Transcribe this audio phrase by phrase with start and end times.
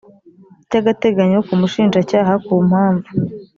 [0.67, 3.09] by agateganyo k umushinjacyaha ku mpamvu